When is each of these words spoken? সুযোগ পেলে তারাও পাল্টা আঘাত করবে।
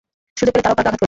সুযোগ 0.39 0.51
পেলে 0.53 0.63
তারাও 0.65 0.77
পাল্টা 0.77 0.89
আঘাত 0.91 0.95
করবে। 0.95 0.99